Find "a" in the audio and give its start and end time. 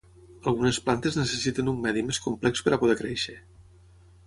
2.79-2.83